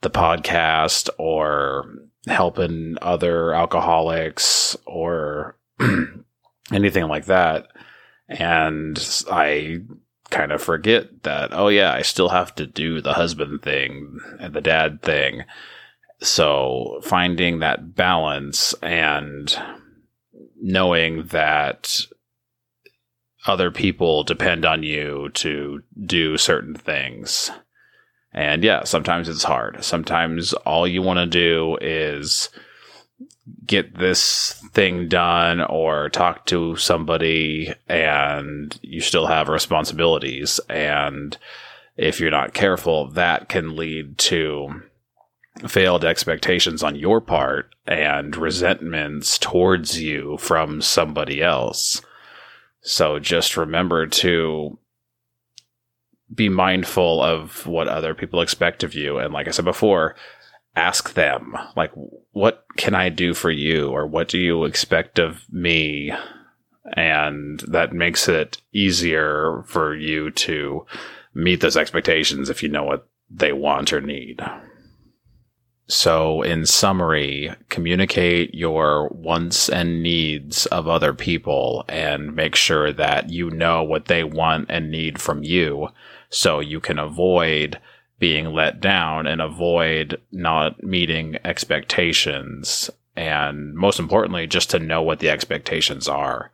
the 0.01 0.09
podcast 0.09 1.09
or 1.17 1.93
helping 2.27 2.97
other 3.01 3.53
alcoholics 3.53 4.75
or 4.85 5.57
anything 6.71 7.07
like 7.07 7.25
that. 7.25 7.67
And 8.27 9.23
I 9.31 9.79
kind 10.29 10.51
of 10.51 10.61
forget 10.61 11.23
that, 11.23 11.49
oh, 11.53 11.67
yeah, 11.67 11.93
I 11.93 12.01
still 12.01 12.29
have 12.29 12.53
to 12.55 12.65
do 12.65 13.01
the 13.01 13.13
husband 13.13 13.61
thing 13.61 14.19
and 14.39 14.53
the 14.53 14.61
dad 14.61 15.01
thing. 15.01 15.43
So 16.21 16.99
finding 17.03 17.59
that 17.59 17.95
balance 17.95 18.73
and 18.81 19.55
knowing 20.61 21.23
that 21.27 22.01
other 23.47 23.71
people 23.71 24.23
depend 24.23 24.65
on 24.65 24.83
you 24.83 25.29
to 25.33 25.81
do 26.05 26.37
certain 26.37 26.75
things. 26.75 27.51
And 28.31 28.63
yeah, 28.63 28.83
sometimes 28.83 29.27
it's 29.27 29.43
hard. 29.43 29.83
Sometimes 29.83 30.53
all 30.53 30.87
you 30.87 31.01
want 31.01 31.17
to 31.17 31.25
do 31.25 31.77
is 31.81 32.49
get 33.65 33.97
this 33.97 34.53
thing 34.73 35.07
done 35.07 35.61
or 35.61 36.09
talk 36.09 36.45
to 36.47 36.75
somebody 36.75 37.73
and 37.87 38.77
you 38.83 39.01
still 39.01 39.25
have 39.25 39.49
responsibilities. 39.49 40.59
And 40.69 41.35
if 41.97 42.19
you're 42.19 42.29
not 42.31 42.53
careful, 42.53 43.07
that 43.11 43.49
can 43.49 43.75
lead 43.75 44.17
to 44.19 44.83
failed 45.67 46.05
expectations 46.05 46.83
on 46.83 46.95
your 46.95 47.19
part 47.21 47.73
and 47.85 48.35
resentments 48.35 49.37
towards 49.37 50.01
you 50.01 50.37
from 50.37 50.81
somebody 50.81 51.41
else. 51.41 52.01
So 52.81 53.19
just 53.19 53.57
remember 53.57 54.07
to 54.07 54.77
be 56.33 56.49
mindful 56.49 57.21
of 57.21 57.65
what 57.65 57.87
other 57.87 58.13
people 58.13 58.41
expect 58.41 58.83
of 58.83 58.93
you. 58.93 59.17
And 59.17 59.33
like 59.33 59.47
I 59.47 59.51
said 59.51 59.65
before, 59.65 60.15
ask 60.75 61.13
them, 61.13 61.55
like, 61.75 61.91
what 62.31 62.65
can 62.77 62.95
I 62.95 63.09
do 63.09 63.33
for 63.33 63.51
you? 63.51 63.89
Or 63.89 64.05
what 64.05 64.27
do 64.29 64.37
you 64.37 64.63
expect 64.63 65.19
of 65.19 65.41
me? 65.51 66.13
And 66.95 67.59
that 67.67 67.93
makes 67.93 68.27
it 68.27 68.61
easier 68.71 69.63
for 69.67 69.95
you 69.95 70.31
to 70.31 70.85
meet 71.33 71.61
those 71.61 71.77
expectations 71.77 72.49
if 72.49 72.63
you 72.63 72.69
know 72.69 72.83
what 72.83 73.07
they 73.29 73.51
want 73.51 73.91
or 73.91 74.01
need. 74.01 74.41
So, 75.91 76.43
in 76.43 76.67
summary, 76.67 77.51
communicate 77.69 78.53
your 78.53 79.07
wants 79.07 79.69
and 79.69 80.03
needs 80.03 80.67
of 80.67 80.87
other 80.87 81.15
people 81.15 81.83
and 81.89 82.35
make 82.35 82.55
sure 82.55 82.93
that 82.93 83.31
you 83.31 83.49
know 83.49 83.81
what 83.81 84.05
they 84.05 84.23
want 84.23 84.67
and 84.69 84.91
need 84.91 85.19
from 85.19 85.41
you 85.43 85.89
so 86.29 86.59
you 86.59 86.79
can 86.79 86.99
avoid 86.99 87.79
being 88.19 88.53
let 88.53 88.79
down 88.79 89.25
and 89.25 89.41
avoid 89.41 90.21
not 90.31 90.83
meeting 90.83 91.39
expectations. 91.43 92.91
And 93.15 93.73
most 93.73 93.99
importantly, 93.99 94.45
just 94.45 94.69
to 94.69 94.79
know 94.79 95.01
what 95.01 95.17
the 95.17 95.31
expectations 95.31 96.07
are. 96.07 96.51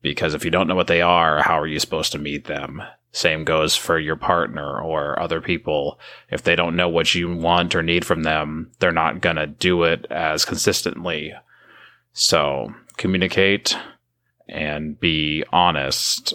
Because 0.00 0.32
if 0.32 0.46
you 0.46 0.50
don't 0.50 0.66
know 0.66 0.74
what 0.74 0.86
they 0.86 1.02
are, 1.02 1.42
how 1.42 1.60
are 1.60 1.66
you 1.66 1.78
supposed 1.78 2.12
to 2.12 2.18
meet 2.18 2.46
them? 2.46 2.82
Same 3.12 3.44
goes 3.44 3.76
for 3.76 3.98
your 3.98 4.16
partner 4.16 4.80
or 4.80 5.20
other 5.20 5.40
people. 5.40 6.00
If 6.30 6.42
they 6.42 6.56
don't 6.56 6.76
know 6.76 6.88
what 6.88 7.14
you 7.14 7.34
want 7.36 7.74
or 7.74 7.82
need 7.82 8.06
from 8.06 8.22
them, 8.22 8.70
they're 8.78 8.90
not 8.90 9.20
going 9.20 9.36
to 9.36 9.46
do 9.46 9.82
it 9.84 10.06
as 10.10 10.46
consistently. 10.46 11.34
So 12.14 12.74
communicate 12.96 13.76
and 14.48 14.98
be 14.98 15.44
honest. 15.52 16.32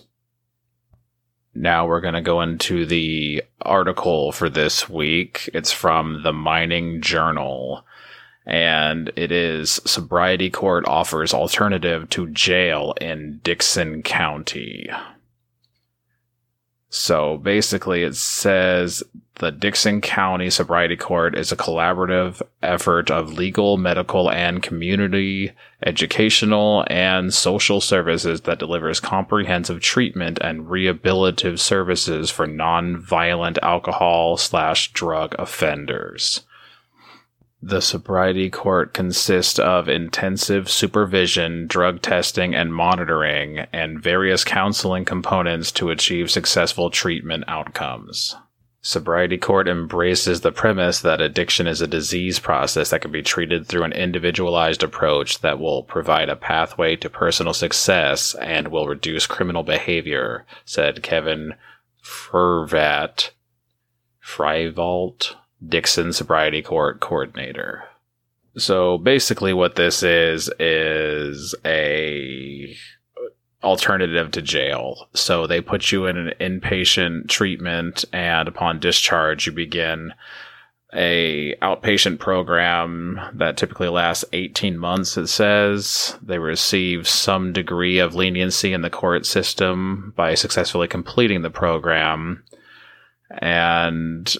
Now 1.55 1.87
we're 1.87 2.01
going 2.01 2.13
to 2.13 2.21
go 2.21 2.41
into 2.41 2.85
the 2.85 3.43
article 3.61 4.31
for 4.31 4.47
this 4.47 4.87
week. 4.87 5.49
It's 5.55 5.71
from 5.71 6.21
the 6.21 6.33
Mining 6.33 7.01
Journal 7.01 7.83
and 8.45 9.11
it 9.17 9.31
is 9.31 9.81
Sobriety 9.83 10.49
Court 10.49 10.87
offers 10.87 11.33
alternative 11.33 12.09
to 12.11 12.29
jail 12.29 12.93
in 13.01 13.41
Dickinson 13.43 14.03
County. 14.03 14.89
So 16.97 17.37
basically, 17.37 18.03
it 18.03 18.15
says 18.15 19.03
the 19.35 19.51
Dickinson 19.51 20.01
County 20.01 20.49
Sobriety 20.49 20.97
Court 20.97 21.37
is 21.37 21.51
a 21.51 21.55
collaborative 21.55 22.41
effort 22.63 23.11
of 23.11 23.33
legal, 23.33 23.77
medical, 23.77 24.31
and 24.31 24.63
community 24.63 25.51
educational 25.85 26.83
and 26.89 27.31
social 27.31 27.79
services 27.79 28.41
that 28.41 28.57
delivers 28.57 28.99
comprehensive 28.99 29.79
treatment 29.79 30.39
and 30.41 30.65
rehabilitative 30.65 31.59
services 31.59 32.31
for 32.31 32.47
non-violent 32.47 33.59
alcohol 33.61 34.35
slash 34.35 34.91
drug 34.91 35.35
offenders. 35.37 36.41
The 37.61 37.81
sobriety 37.81 38.49
court 38.49 38.93
consists 38.93 39.57
of 39.57 39.89
intensive 39.89 40.69
supervision, 40.69 41.65
drug 41.67 42.01
testing, 42.01 42.53
and 42.53 42.73
monitoring, 42.73 43.59
and 43.73 44.01
various 44.01 44.43
counseling 44.43 45.05
components 45.05 45.71
to 45.73 45.89
achieve 45.89 46.29
successful 46.29 46.91
treatment 46.91 47.45
outcomes. 47.47 48.35
Sobriety 48.81 49.37
Court 49.37 49.67
embraces 49.67 50.41
the 50.41 50.51
premise 50.51 51.01
that 51.01 51.19
addiction 51.19 51.67
is 51.67 51.81
a 51.81 51.87
disease 51.87 52.39
process 52.39 52.91
that 52.91 53.01
can 53.01 53.11
be 53.11 53.21
treated 53.21 53.65
through 53.65 53.83
an 53.83 53.91
individualized 53.91 54.81
approach 54.81 55.39
that 55.39 55.59
will 55.59 55.83
provide 55.83 56.29
a 56.29 56.37
pathway 56.37 56.95
to 56.95 57.09
personal 57.09 57.53
success 57.53 58.33
and 58.35 58.69
will 58.69 58.87
reduce 58.87 59.27
criminal 59.27 59.63
behavior, 59.63 60.45
said 60.63 61.03
Kevin 61.03 61.55
Fervat 62.01 63.31
Freivault, 64.23 65.35
Dickinson 65.65 66.13
Sobriety 66.13 66.61
Court 66.61 66.99
coordinator. 66.99 67.83
So 68.57 68.97
basically 68.97 69.53
what 69.53 69.75
this 69.75 70.03
is 70.03 70.49
is 70.59 71.53
a 71.65 72.75
alternative 73.63 74.31
to 74.31 74.41
jail. 74.41 75.09
So 75.13 75.47
they 75.47 75.61
put 75.61 75.91
you 75.91 76.05
in 76.05 76.17
an 76.17 76.33
inpatient 76.39 77.27
treatment 77.27 78.05
and 78.13 78.47
upon 78.47 78.79
discharge 78.79 79.45
you 79.45 79.51
begin 79.51 80.13
a 80.93 81.53
outpatient 81.61 82.17
program 82.19 83.19
that 83.33 83.57
typically 83.57 83.89
lasts 83.89 84.23
18 84.31 84.77
months 84.77 85.17
it 85.17 85.27
says 85.27 86.17
they 86.21 86.39
receive 86.39 87.05
some 87.05 87.51
degree 87.51 87.99
of 87.99 88.15
leniency 88.15 88.71
in 88.71 88.83
the 88.83 88.89
court 88.89 89.25
system 89.25 90.13
by 90.15 90.33
successfully 90.33 90.87
completing 90.87 91.41
the 91.41 91.49
program 91.49 92.41
and 93.41 94.37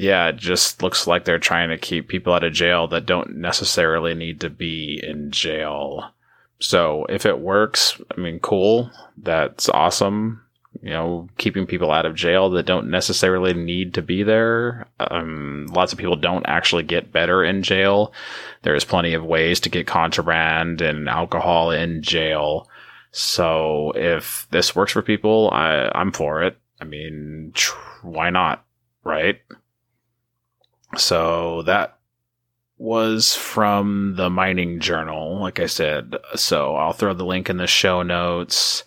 yeah, 0.00 0.28
it 0.28 0.38
just 0.38 0.82
looks 0.82 1.06
like 1.06 1.26
they're 1.26 1.38
trying 1.38 1.68
to 1.68 1.76
keep 1.76 2.08
people 2.08 2.32
out 2.32 2.42
of 2.42 2.54
jail 2.54 2.88
that 2.88 3.04
don't 3.04 3.36
necessarily 3.36 4.14
need 4.14 4.40
to 4.40 4.48
be 4.48 4.98
in 5.02 5.30
jail. 5.30 6.12
So 6.58 7.04
if 7.10 7.26
it 7.26 7.40
works, 7.40 8.00
I 8.10 8.18
mean, 8.18 8.40
cool. 8.40 8.90
That's 9.18 9.68
awesome. 9.68 10.40
You 10.80 10.90
know, 10.90 11.28
keeping 11.36 11.66
people 11.66 11.90
out 11.90 12.06
of 12.06 12.14
jail 12.14 12.48
that 12.50 12.64
don't 12.64 12.90
necessarily 12.90 13.52
need 13.52 13.92
to 13.92 14.00
be 14.00 14.22
there. 14.22 14.86
Um, 14.98 15.66
lots 15.70 15.92
of 15.92 15.98
people 15.98 16.16
don't 16.16 16.46
actually 16.48 16.84
get 16.84 17.12
better 17.12 17.44
in 17.44 17.62
jail. 17.62 18.14
There's 18.62 18.84
plenty 18.86 19.12
of 19.12 19.22
ways 19.22 19.60
to 19.60 19.68
get 19.68 19.86
contraband 19.86 20.80
and 20.80 21.10
alcohol 21.10 21.72
in 21.72 22.00
jail. 22.00 22.70
So 23.12 23.92
if 23.94 24.46
this 24.50 24.74
works 24.74 24.92
for 24.92 25.02
people, 25.02 25.50
I, 25.52 25.92
I'm 25.94 26.10
for 26.10 26.42
it. 26.42 26.56
I 26.80 26.84
mean, 26.84 27.52
tr- 27.54 27.76
why 28.00 28.30
not? 28.30 28.64
Right? 29.04 29.40
So 30.96 31.62
that 31.62 31.98
was 32.78 33.34
from 33.34 34.14
the 34.16 34.30
mining 34.30 34.80
journal, 34.80 35.38
like 35.38 35.60
I 35.60 35.66
said. 35.66 36.16
So 36.34 36.76
I'll 36.76 36.94
throw 36.94 37.14
the 37.14 37.26
link 37.26 37.50
in 37.50 37.58
the 37.58 37.66
show 37.66 38.02
notes. 38.02 38.84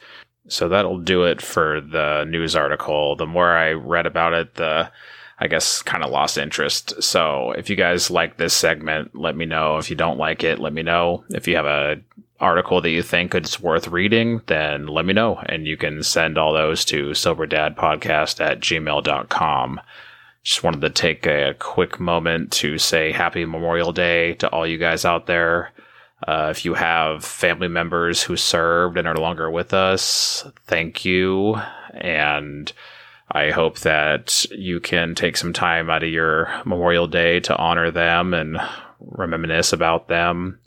So 0.47 0.67
that'll 0.67 0.99
do 0.99 1.23
it 1.23 1.41
for 1.41 1.79
the 1.79 2.25
news 2.25 2.55
article. 2.55 3.15
The 3.15 3.27
more 3.27 3.51
I 3.51 3.71
read 3.71 4.05
about 4.05 4.33
it, 4.33 4.55
the 4.55 4.91
I 5.39 5.47
guess 5.47 5.81
kind 5.81 6.03
of 6.03 6.11
lost 6.11 6.37
interest. 6.37 7.01
So 7.03 7.51
if 7.51 7.69
you 7.69 7.75
guys 7.75 8.09
like 8.09 8.37
this 8.37 8.53
segment, 8.53 9.15
let 9.15 9.35
me 9.35 9.45
know. 9.45 9.77
If 9.77 9.89
you 9.89 9.95
don't 9.95 10.17
like 10.17 10.43
it, 10.43 10.59
let 10.59 10.73
me 10.73 10.83
know. 10.83 11.23
If 11.29 11.47
you 11.47 11.55
have 11.55 11.65
a 11.65 12.01
article 12.39 12.81
that 12.81 12.89
you 12.89 13.01
think 13.01 13.33
it's 13.33 13.59
worth 13.59 13.87
reading, 13.87 14.41
then 14.47 14.87
let 14.87 15.05
me 15.05 15.13
know. 15.13 15.41
And 15.45 15.65
you 15.65 15.77
can 15.77 16.03
send 16.03 16.37
all 16.37 16.53
those 16.53 16.83
to 16.85 17.11
soberdadpodcast 17.11 18.41
at 18.41 18.59
gmail.com. 18.59 19.81
Just 20.43 20.63
wanted 20.63 20.81
to 20.81 20.89
take 20.89 21.25
a 21.25 21.55
quick 21.57 21.99
moment 21.99 22.51
to 22.53 22.77
say 22.77 23.13
happy 23.13 23.45
Memorial 23.45 23.93
Day 23.93 24.33
to 24.35 24.49
all 24.49 24.67
you 24.67 24.77
guys 24.77 25.05
out 25.05 25.25
there. 25.25 25.71
Uh, 26.27 26.49
if 26.51 26.65
you 26.65 26.73
have 26.73 27.23
family 27.23 27.67
members 27.67 28.21
who 28.21 28.35
served 28.35 28.97
and 28.97 29.07
are 29.07 29.13
no 29.13 29.21
longer 29.21 29.49
with 29.49 29.73
us, 29.73 30.45
thank 30.65 31.05
you. 31.05 31.55
And 31.93 32.71
I 33.31 33.51
hope 33.51 33.79
that 33.79 34.45
you 34.51 34.79
can 34.79 35.15
take 35.15 35.37
some 35.37 35.53
time 35.53 35.89
out 35.89 36.03
of 36.03 36.09
your 36.09 36.49
Memorial 36.65 37.07
Day 37.07 37.39
to 37.41 37.57
honor 37.57 37.89
them 37.89 38.33
and 38.33 38.57
reminisce 38.99 39.71
about 39.71 40.07
them 40.07 40.59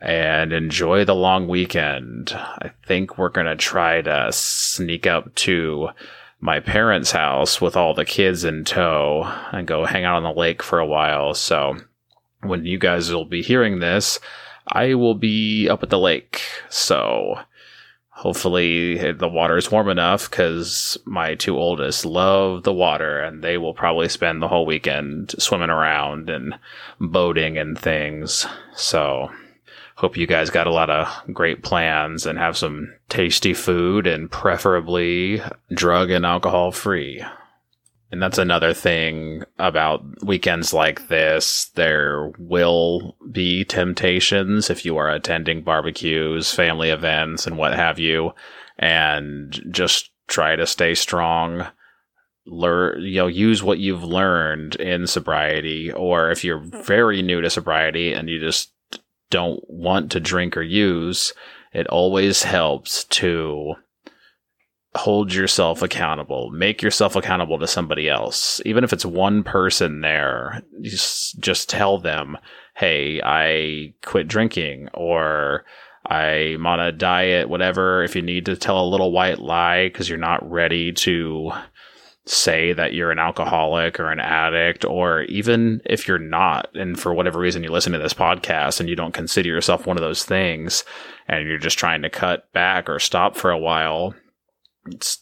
and 0.00 0.52
enjoy 0.52 1.04
the 1.04 1.14
long 1.14 1.48
weekend. 1.48 2.32
I 2.34 2.70
think 2.86 3.16
we're 3.16 3.30
going 3.30 3.46
to 3.46 3.56
try 3.56 4.02
to 4.02 4.30
sneak 4.30 5.06
up 5.06 5.34
to 5.36 5.88
my 6.40 6.60
parents' 6.60 7.12
house 7.12 7.60
with 7.60 7.76
all 7.76 7.94
the 7.94 8.04
kids 8.04 8.44
in 8.44 8.64
tow 8.64 9.22
and 9.52 9.66
go 9.66 9.84
hang 9.84 10.04
out 10.04 10.16
on 10.16 10.22
the 10.22 10.38
lake 10.38 10.62
for 10.62 10.78
a 10.78 10.86
while. 10.86 11.34
So 11.34 11.76
when 12.42 12.66
you 12.66 12.78
guys 12.78 13.12
will 13.12 13.24
be 13.24 13.42
hearing 13.42 13.80
this, 13.80 14.20
I 14.66 14.94
will 14.94 15.14
be 15.14 15.68
up 15.68 15.82
at 15.82 15.90
the 15.90 15.98
lake. 15.98 16.42
So 16.68 17.38
hopefully 18.10 19.12
the 19.12 19.28
water 19.28 19.56
is 19.56 19.70
warm 19.70 19.88
enough 19.88 20.30
because 20.30 20.96
my 21.04 21.34
two 21.34 21.56
oldest 21.56 22.04
love 22.04 22.62
the 22.62 22.72
water 22.72 23.20
and 23.20 23.42
they 23.42 23.58
will 23.58 23.74
probably 23.74 24.08
spend 24.08 24.40
the 24.40 24.48
whole 24.48 24.66
weekend 24.66 25.34
swimming 25.38 25.70
around 25.70 26.30
and 26.30 26.54
boating 27.00 27.58
and 27.58 27.78
things. 27.78 28.46
So 28.76 29.30
hope 29.96 30.16
you 30.16 30.26
guys 30.26 30.50
got 30.50 30.66
a 30.66 30.72
lot 30.72 30.90
of 30.90 31.08
great 31.32 31.62
plans 31.62 32.26
and 32.26 32.38
have 32.38 32.56
some 32.56 32.92
tasty 33.08 33.54
food 33.54 34.06
and 34.06 34.30
preferably 34.30 35.40
drug 35.72 36.10
and 36.10 36.26
alcohol 36.26 36.72
free. 36.72 37.24
And 38.10 38.22
that's 38.22 38.38
another 38.38 38.72
thing 38.74 39.42
about 39.58 40.04
weekends 40.24 40.72
like 40.72 41.08
this. 41.08 41.70
There 41.74 42.30
will 42.38 43.16
be 43.32 43.64
temptations 43.64 44.70
if 44.70 44.84
you 44.84 44.96
are 44.98 45.10
attending 45.10 45.62
barbecues, 45.62 46.52
family 46.52 46.90
events, 46.90 47.46
and 47.46 47.58
what 47.58 47.74
have 47.74 47.98
you. 47.98 48.32
And 48.78 49.60
just 49.70 50.10
try 50.28 50.54
to 50.54 50.66
stay 50.66 50.94
strong. 50.94 51.66
Learn, 52.46 53.02
you 53.02 53.16
know, 53.16 53.26
use 53.26 53.64
what 53.64 53.78
you've 53.78 54.04
learned 54.04 54.76
in 54.76 55.08
sobriety. 55.08 55.90
Or 55.90 56.30
if 56.30 56.44
you're 56.44 56.62
very 56.84 57.20
new 57.20 57.40
to 57.40 57.50
sobriety 57.50 58.12
and 58.12 58.28
you 58.28 58.38
just 58.38 58.70
don't 59.30 59.62
want 59.68 60.10
to 60.12 60.20
drink 60.20 60.56
or 60.56 60.62
use, 60.62 61.32
it 61.72 61.86
always 61.88 62.42
helps 62.44 63.04
to 63.04 63.74
hold 64.96 65.34
yourself 65.34 65.82
accountable. 65.82 66.50
Make 66.50 66.80
yourself 66.80 67.16
accountable 67.16 67.58
to 67.58 67.66
somebody 67.66 68.08
else. 68.08 68.60
Even 68.64 68.84
if 68.84 68.92
it's 68.92 69.04
one 69.04 69.42
person 69.42 70.00
there, 70.02 70.62
just, 70.82 71.40
just 71.40 71.68
tell 71.68 71.98
them, 71.98 72.38
hey, 72.76 73.20
I 73.24 73.94
quit 74.04 74.28
drinking 74.28 74.88
or 74.94 75.64
I'm 76.06 76.66
on 76.66 76.80
a 76.80 76.92
diet, 76.92 77.48
whatever. 77.48 78.04
If 78.04 78.14
you 78.14 78.22
need 78.22 78.46
to 78.46 78.56
tell 78.56 78.84
a 78.84 78.88
little 78.88 79.10
white 79.10 79.40
lie 79.40 79.88
because 79.88 80.08
you're 80.08 80.18
not 80.18 80.48
ready 80.48 80.92
to 80.92 81.50
say 82.26 82.72
that 82.72 82.94
you're 82.94 83.10
an 83.10 83.18
alcoholic 83.18 84.00
or 84.00 84.10
an 84.10 84.20
addict, 84.20 84.84
or 84.84 85.22
even 85.24 85.82
if 85.84 86.08
you're 86.08 86.18
not, 86.18 86.74
and 86.74 86.98
for 86.98 87.12
whatever 87.12 87.38
reason 87.38 87.62
you 87.62 87.70
listen 87.70 87.92
to 87.92 87.98
this 87.98 88.14
podcast 88.14 88.80
and 88.80 88.88
you 88.88 88.96
don't 88.96 89.12
consider 89.12 89.48
yourself 89.48 89.86
one 89.86 89.98
of 89.98 90.02
those 90.02 90.24
things, 90.24 90.84
and 91.28 91.46
you're 91.46 91.58
just 91.58 91.78
trying 91.78 92.00
to 92.02 92.08
cut 92.08 92.50
back 92.52 92.88
or 92.88 92.98
stop 92.98 93.36
for 93.36 93.50
a 93.50 93.58
while, 93.58 94.14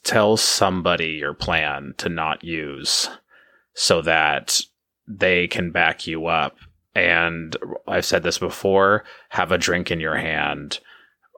tell 0.05 0.37
somebody 0.37 1.09
your 1.09 1.35
plan 1.35 1.95
to 1.97 2.09
not 2.09 2.45
use 2.45 3.09
so 3.75 4.01
that 4.03 4.61
they 5.09 5.49
can 5.49 5.71
back 5.73 6.07
you 6.07 6.27
up. 6.27 6.57
And 6.95 7.57
I've 7.89 8.05
said 8.05 8.23
this 8.23 8.39
before 8.39 9.05
have 9.31 9.51
a 9.51 9.59
drink 9.59 9.91
in 9.91 9.99
your 9.99 10.17
hand. 10.17 10.79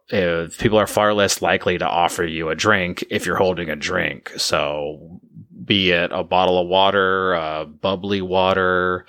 If 0.09 0.59
people 0.59 0.79
are 0.79 0.87
far 0.87 1.15
less 1.15 1.41
likely 1.41 1.79
to 1.79 1.89
offer 1.89 2.25
you 2.25 2.51
a 2.51 2.55
drink 2.55 3.05
if 3.09 3.25
you're 3.25 3.37
holding 3.37 3.71
a 3.71 3.77
drink. 3.77 4.33
So 4.37 5.21
be 5.65 5.91
it 5.91 6.11
a 6.13 6.25
bottle 6.25 6.61
of 6.61 6.69
water, 6.69 7.67
bubbly 7.81 8.23
water, 8.23 9.07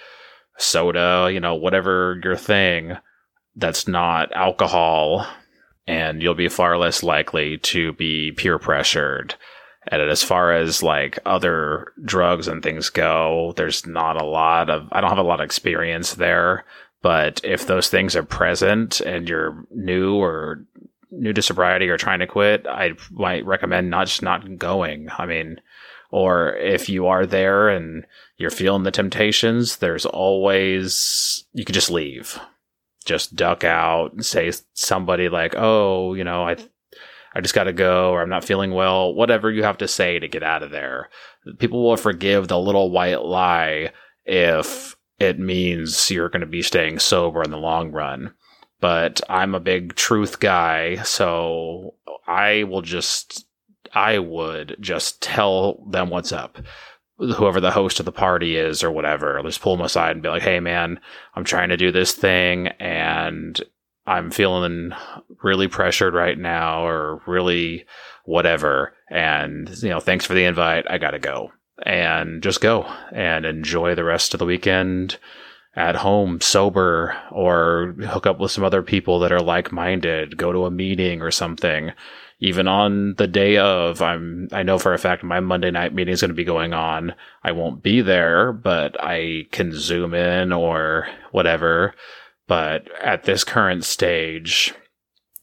soda, 0.57 1.29
you 1.31 1.39
know, 1.39 1.55
whatever 1.55 2.19
your 2.23 2.35
thing 2.35 2.97
that's 3.55 3.87
not 3.87 4.31
alcohol, 4.33 5.27
and 5.87 6.21
you'll 6.21 6.33
be 6.33 6.49
far 6.49 6.77
less 6.77 7.03
likely 7.03 7.57
to 7.59 7.93
be 7.93 8.31
peer 8.31 8.57
pressured. 8.57 9.35
And 9.87 10.01
as 10.01 10.23
far 10.23 10.51
as 10.51 10.81
like 10.81 11.19
other 11.25 11.93
drugs 12.03 12.47
and 12.47 12.63
things 12.63 12.89
go, 12.89 13.53
there's 13.55 13.85
not 13.85 14.19
a 14.19 14.25
lot 14.25 14.69
of, 14.69 14.87
I 14.91 14.99
don't 14.99 15.11
have 15.11 15.19
a 15.19 15.23
lot 15.23 15.39
of 15.39 15.45
experience 15.45 16.15
there. 16.15 16.65
But 17.01 17.39
if 17.43 17.67
those 17.67 17.87
things 17.87 18.15
are 18.15 18.23
present 18.23 18.99
and 19.01 19.29
you're 19.29 19.63
new 19.69 20.15
or 20.15 20.65
new 21.11 21.33
to 21.33 21.41
sobriety 21.43 21.87
or 21.87 21.97
trying 21.97 22.19
to 22.19 22.27
quit, 22.27 22.65
I 22.67 22.93
might 23.11 23.45
recommend 23.45 23.91
not 23.91 24.07
just 24.07 24.23
not 24.23 24.57
going. 24.57 25.09
I 25.19 25.27
mean, 25.27 25.61
or 26.11 26.55
if 26.55 26.89
you 26.89 27.07
are 27.07 27.25
there 27.25 27.69
and 27.69 28.05
you're 28.37 28.49
feeling 28.49 28.83
the 28.83 28.91
temptations, 28.91 29.77
there's 29.77 30.05
always, 30.05 31.45
you 31.53 31.65
could 31.65 31.75
just 31.75 31.91
leave. 31.91 32.39
Just 33.05 33.35
duck 33.35 33.63
out 33.63 34.13
and 34.13 34.25
say 34.25 34.51
somebody 34.73 35.29
like, 35.29 35.53
oh, 35.55 36.13
you 36.15 36.23
know, 36.23 36.47
I, 36.47 36.57
I 37.35 37.41
just 37.41 37.53
got 37.53 37.65
to 37.65 37.73
go 37.73 38.11
or 38.11 38.21
I'm 38.21 38.29
not 38.29 38.45
feeling 38.45 38.71
well, 38.71 39.13
whatever 39.13 39.51
you 39.51 39.63
have 39.63 39.77
to 39.79 39.87
say 39.87 40.19
to 40.19 40.27
get 40.27 40.41
out 40.41 40.63
of 40.63 40.71
there. 40.71 41.09
People 41.59 41.83
will 41.83 41.97
forgive 41.97 42.47
the 42.47 42.59
little 42.59 42.89
white 42.89 43.21
lie 43.21 43.91
if 44.25 44.95
it 45.19 45.39
means 45.39 46.09
you're 46.09 46.29
going 46.29 46.41
to 46.41 46.47
be 46.47 46.61
staying 46.61 46.99
sober 46.99 47.43
in 47.43 47.51
the 47.51 47.57
long 47.57 47.91
run. 47.91 48.33
But 48.79 49.21
I'm 49.29 49.55
a 49.55 49.59
big 49.59 49.95
truth 49.95 50.39
guy, 50.39 50.97
so 51.03 51.93
I 52.27 52.63
will 52.63 52.81
just, 52.81 53.45
I 53.95 54.19
would 54.19 54.77
just 54.79 55.21
tell 55.21 55.83
them 55.89 56.09
what's 56.09 56.31
up. 56.31 56.59
Whoever 57.17 57.61
the 57.61 57.71
host 57.71 57.99
of 57.99 58.05
the 58.05 58.11
party 58.11 58.57
is 58.57 58.83
or 58.83 58.91
whatever, 58.91 59.41
just 59.43 59.61
pull 59.61 59.77
them 59.77 59.85
aside 59.85 60.11
and 60.11 60.21
be 60.21 60.27
like, 60.27 60.41
hey 60.41 60.59
man, 60.59 60.99
I'm 61.33 61.45
trying 61.45 61.69
to 61.69 61.77
do 61.77 61.91
this 61.91 62.13
thing 62.13 62.67
and 62.79 63.59
I'm 64.05 64.31
feeling 64.31 64.91
really 65.41 65.69
pressured 65.69 66.13
right 66.13 66.37
now 66.37 66.85
or 66.85 67.21
really 67.25 67.85
whatever. 68.25 68.93
And, 69.09 69.69
you 69.81 69.89
know, 69.89 70.01
thanks 70.01 70.25
for 70.25 70.33
the 70.33 70.43
invite. 70.43 70.85
I 70.89 70.97
got 70.97 71.11
to 71.11 71.19
go 71.19 71.53
and 71.85 72.43
just 72.43 72.59
go 72.59 72.83
and 73.13 73.45
enjoy 73.45 73.95
the 73.95 74.03
rest 74.03 74.33
of 74.33 74.39
the 74.39 74.45
weekend 74.45 75.17
at 75.75 75.95
home 75.95 76.41
sober 76.41 77.17
or 77.31 77.95
hook 78.05 78.25
up 78.25 78.39
with 78.39 78.51
some 78.51 78.63
other 78.63 78.81
people 78.81 79.19
that 79.19 79.31
are 79.31 79.41
like-minded 79.41 80.37
go 80.37 80.51
to 80.51 80.65
a 80.65 80.71
meeting 80.71 81.21
or 81.21 81.31
something 81.31 81.91
even 82.39 82.67
on 82.67 83.15
the 83.15 83.27
day 83.27 83.57
of 83.57 84.01
i'm 84.01 84.47
i 84.51 84.63
know 84.63 84.77
for 84.77 84.93
a 84.93 84.99
fact 84.99 85.23
my 85.23 85.39
monday 85.39 85.71
night 85.71 85.93
meeting 85.93 86.13
is 86.13 86.21
going 86.21 86.29
to 86.29 86.35
be 86.35 86.43
going 86.43 86.73
on 86.73 87.13
i 87.43 87.51
won't 87.51 87.83
be 87.83 88.01
there 88.01 88.51
but 88.51 88.95
i 89.03 89.43
can 89.51 89.71
zoom 89.73 90.13
in 90.13 90.51
or 90.51 91.07
whatever 91.31 91.93
but 92.47 92.87
at 93.01 93.23
this 93.23 93.43
current 93.43 93.83
stage 93.83 94.73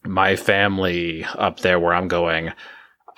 my 0.05 0.37
family 0.37 1.25
up 1.37 1.61
there 1.61 1.79
where 1.79 1.95
i'm 1.95 2.09
going 2.09 2.53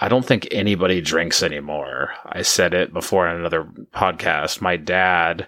I 0.01 0.09
don't 0.09 0.25
think 0.25 0.49
anybody 0.51 1.01
drinks 1.01 1.43
anymore. 1.43 2.11
I 2.27 2.43
said 2.43 2.75
it 2.75 2.93
before 2.93 3.29
in 3.29 3.37
another 3.37 3.65
podcast. 3.95 4.61
My 4.61 4.77
dad 4.77 5.47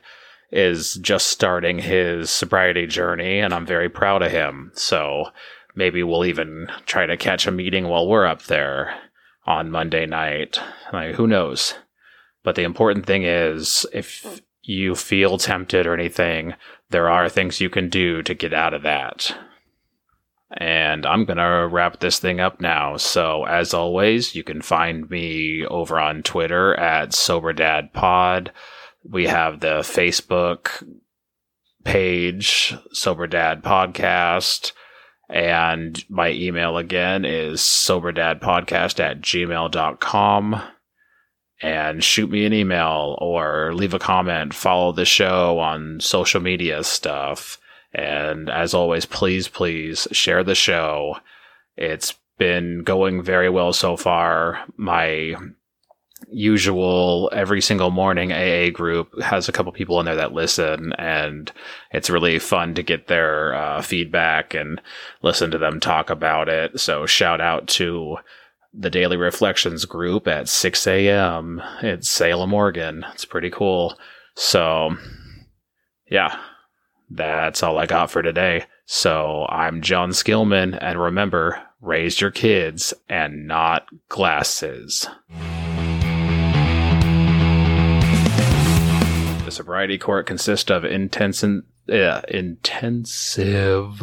is 0.52 0.94
just 0.94 1.26
starting 1.26 1.78
his 1.78 2.30
sobriety 2.30 2.86
journey, 2.86 3.40
and 3.40 3.52
I'm 3.52 3.66
very 3.66 3.88
proud 3.88 4.22
of 4.22 4.30
him. 4.30 4.70
So 4.74 5.26
maybe 5.76 6.02
we'll 6.02 6.24
even 6.24 6.66
try 6.86 7.06
to 7.06 7.16
catch 7.16 7.46
a 7.46 7.52
meeting 7.52 7.86
while 7.86 8.08
we're 8.08 8.26
up 8.26 8.44
there 8.44 8.98
on 9.46 9.70
Monday 9.70 10.06
night. 10.06 10.58
Like, 10.92 11.14
who 11.14 11.26
knows? 11.26 11.74
But 12.42 12.56
the 12.56 12.64
important 12.64 13.06
thing 13.06 13.22
is 13.22 13.86
if 13.92 14.40
you 14.62 14.94
feel 14.94 15.38
tempted 15.38 15.86
or 15.86 15.94
anything, 15.94 16.54
there 16.90 17.08
are 17.08 17.28
things 17.28 17.60
you 17.60 17.70
can 17.70 17.88
do 17.88 18.22
to 18.22 18.34
get 18.34 18.52
out 18.52 18.74
of 18.74 18.82
that. 18.82 19.36
And 20.56 21.04
I'm 21.04 21.24
going 21.24 21.38
to 21.38 21.68
wrap 21.70 22.00
this 22.00 22.18
thing 22.18 22.40
up 22.40 22.60
now. 22.60 22.96
So, 22.96 23.44
as 23.44 23.74
always, 23.74 24.34
you 24.34 24.44
can 24.44 24.62
find 24.62 25.10
me 25.10 25.66
over 25.66 25.98
on 25.98 26.22
Twitter 26.22 26.74
at 26.78 27.10
SoberDadPod. 27.10 28.50
We 29.02 29.26
have 29.26 29.60
the 29.60 29.80
Facebook 29.80 30.84
page, 31.84 32.74
Sober 32.92 33.26
Dad 33.26 33.62
Podcast. 33.62 34.72
And 35.28 36.02
my 36.08 36.30
email 36.30 36.76
again 36.76 37.24
is 37.24 37.60
soberdadpodcast 37.60 39.00
at 39.00 39.20
gmail.com. 39.20 40.62
And 41.62 42.04
shoot 42.04 42.30
me 42.30 42.44
an 42.44 42.52
email 42.52 43.16
or 43.18 43.72
leave 43.74 43.94
a 43.94 43.98
comment, 43.98 44.52
follow 44.52 44.92
the 44.92 45.06
show 45.06 45.58
on 45.58 46.00
social 46.00 46.40
media 46.40 46.84
stuff. 46.84 47.58
And 47.94 48.50
as 48.50 48.74
always, 48.74 49.06
please, 49.06 49.48
please 49.48 50.06
share 50.12 50.44
the 50.44 50.54
show. 50.54 51.16
It's 51.76 52.14
been 52.38 52.82
going 52.82 53.22
very 53.22 53.48
well 53.48 53.72
so 53.72 53.96
far. 53.96 54.64
My 54.76 55.34
usual 56.30 57.30
every 57.32 57.60
single 57.60 57.90
morning 57.90 58.32
AA 58.32 58.70
group 58.70 59.10
has 59.22 59.48
a 59.48 59.52
couple 59.52 59.72
people 59.72 59.98
in 60.00 60.06
there 60.06 60.16
that 60.16 60.32
listen, 60.32 60.92
and 60.94 61.52
it's 61.92 62.10
really 62.10 62.38
fun 62.38 62.74
to 62.74 62.82
get 62.82 63.06
their 63.06 63.54
uh, 63.54 63.82
feedback 63.82 64.54
and 64.54 64.80
listen 65.22 65.50
to 65.50 65.58
them 65.58 65.80
talk 65.80 66.10
about 66.10 66.48
it. 66.48 66.78
So, 66.80 67.06
shout 67.06 67.40
out 67.40 67.66
to 67.68 68.16
the 68.72 68.90
Daily 68.90 69.16
Reflections 69.16 69.84
group 69.84 70.28
at 70.28 70.48
6 70.48 70.86
a.m. 70.86 71.62
It's 71.82 72.10
Salem, 72.10 72.52
Oregon. 72.52 73.06
It's 73.14 73.24
pretty 73.24 73.50
cool. 73.50 73.96
So, 74.34 74.96
yeah, 76.10 76.38
that's 77.10 77.62
all 77.62 77.78
I 77.78 77.86
got 77.86 78.10
for 78.10 78.22
today. 78.22 78.64
So 78.86 79.46
I'm 79.48 79.82
Jon 79.82 80.10
Skillman, 80.10 80.78
and 80.80 81.00
remember, 81.00 81.60
raise 81.80 82.20
your 82.20 82.30
kids 82.30 82.94
and 83.08 83.48
not 83.48 83.88
glasses. 84.08 85.08
Sobriety 89.56 89.98
court 89.98 90.26
consists 90.26 90.70
of 90.70 90.84
intensive, 90.84 91.62
uh, 91.90 92.20
intensive 92.28 94.02